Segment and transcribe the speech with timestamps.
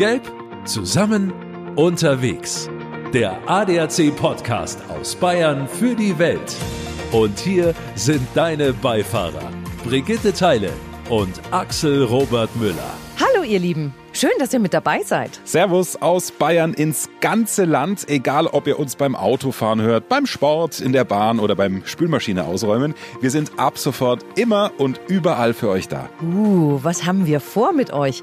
[0.00, 0.32] Gelb,
[0.64, 1.30] zusammen,
[1.76, 2.70] unterwegs.
[3.12, 6.56] Der ADAC Podcast aus Bayern für die Welt.
[7.12, 9.50] Und hier sind deine Beifahrer,
[9.84, 10.70] Brigitte Teile
[11.10, 12.94] und Axel Robert Müller.
[13.20, 15.38] Hallo ihr Lieben, schön, dass ihr mit dabei seid.
[15.44, 20.80] Servus aus Bayern ins ganze Land, egal ob ihr uns beim Autofahren hört, beim Sport,
[20.80, 22.94] in der Bahn oder beim Spülmaschine ausräumen.
[23.20, 26.08] Wir sind ab sofort immer und überall für euch da.
[26.22, 28.22] Uh, was haben wir vor mit euch?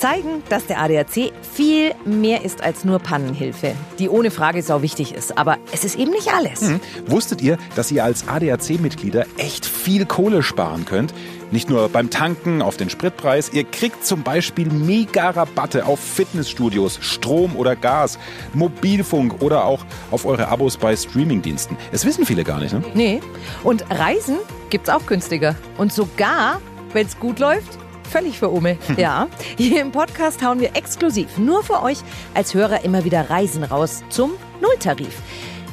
[0.00, 5.14] Zeigen, dass der ADAC viel mehr ist als nur Pannenhilfe, die ohne Frage sau wichtig
[5.14, 5.36] ist.
[5.36, 6.62] Aber es ist eben nicht alles.
[6.62, 6.80] Hm.
[7.06, 11.12] Wusstet ihr, dass ihr als ADAC-Mitglieder echt viel Kohle sparen könnt?
[11.50, 16.98] Nicht nur beim Tanken auf den Spritpreis, ihr kriegt zum Beispiel mega Rabatte auf Fitnessstudios,
[17.02, 18.18] Strom oder Gas,
[18.54, 21.76] Mobilfunk oder auch auf eure Abos bei Streamingdiensten.
[21.92, 22.82] Es wissen viele gar nicht, ne?
[22.94, 23.20] Nee.
[23.64, 24.38] Und Reisen
[24.70, 25.56] gibt's auch günstiger.
[25.76, 26.60] Und sogar,
[26.94, 27.78] wenn's gut läuft,
[28.10, 28.76] völlig für Ume.
[28.96, 31.98] Ja, hier im Podcast hauen wir exklusiv nur für euch
[32.34, 35.16] als Hörer immer wieder Reisen raus zum Nulltarif.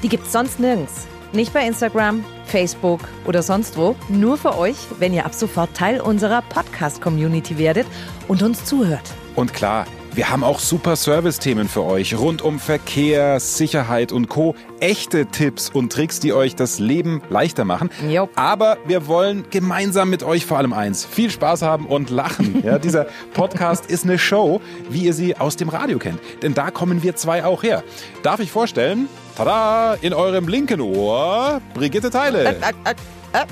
[0.04, 1.08] Die gibt's sonst nirgends.
[1.34, 3.96] Nicht bei Instagram, Facebook oder sonst wo.
[4.08, 7.88] Nur für euch, wenn ihr ab sofort Teil unserer Podcast-Community werdet
[8.28, 9.14] und uns zuhört.
[9.36, 9.86] Und klar,
[10.18, 14.56] wir haben auch super Service-Themen für euch rund um Verkehr, Sicherheit und Co.
[14.80, 17.92] Echte Tipps und Tricks, die euch das Leben leichter machen.
[18.10, 18.28] Jo.
[18.34, 22.64] Aber wir wollen gemeinsam mit euch vor allem eins: viel Spaß haben und lachen.
[22.66, 24.60] Ja, dieser Podcast ist eine Show,
[24.90, 26.20] wie ihr sie aus dem Radio kennt.
[26.42, 27.84] Denn da kommen wir zwei auch her.
[28.24, 29.08] Darf ich vorstellen?
[29.36, 29.98] Tada!
[30.02, 32.44] In eurem linken Ohr Brigitte Teile.
[32.44, 32.94] Äh, äh,
[33.34, 33.46] äh.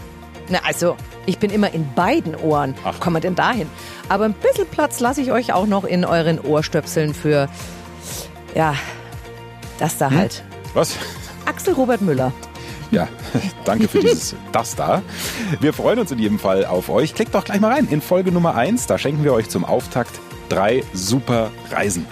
[0.49, 2.75] Na, also, ich bin immer in beiden Ohren.
[2.83, 2.99] Ach.
[2.99, 3.67] Kommen wir denn dahin?
[4.09, 7.49] Aber ein bisschen Platz lasse ich euch auch noch in euren Ohrstöpseln für,
[8.53, 8.75] ja,
[9.79, 10.43] das da halt.
[10.73, 10.95] Was?
[11.45, 12.31] Axel Robert Müller.
[12.91, 13.07] Ja,
[13.66, 15.01] danke für dieses Das da.
[15.59, 17.16] Wir freuen uns in jedem Fall auf euch.
[17.16, 18.88] Klickt doch gleich mal rein in Folge Nummer 1.
[18.88, 22.05] Da schenken wir euch zum Auftakt drei super Reisen.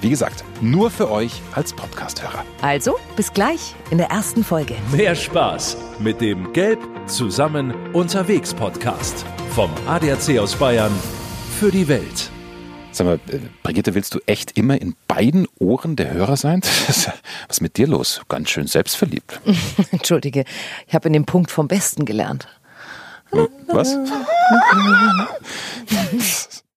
[0.00, 2.42] Wie gesagt, nur für euch als Podcast-Hörer.
[2.62, 4.74] Also, bis gleich in der ersten Folge.
[4.92, 10.92] Mehr Spaß mit dem Gelb, zusammen, unterwegs Podcast vom ADAC aus Bayern
[11.58, 12.30] für die Welt.
[12.92, 16.62] Sag mal, äh, Brigitte, willst du echt immer in beiden Ohren der Hörer sein?
[16.86, 17.10] Was
[17.50, 18.22] ist mit dir los?
[18.28, 19.38] Ganz schön selbstverliebt.
[19.90, 20.44] Entschuldige,
[20.86, 22.48] ich habe in dem Punkt vom Besten gelernt.
[23.68, 23.96] Was?